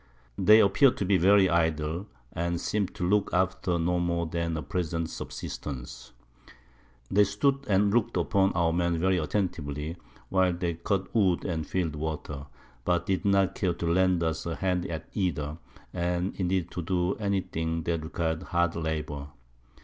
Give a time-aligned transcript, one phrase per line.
[0.39, 4.63] They appear'd to be very idle, and seem to look after no more than a
[4.63, 6.11] present Subsistance.
[7.11, 9.97] They stood and look'd upon our Men very attentively,
[10.29, 12.47] while they cut Wood and fill'd Water;
[12.83, 15.59] but did not care to lend us a Hand at either,
[15.93, 19.27] or indeed to do any thing that requir'd hard Labour.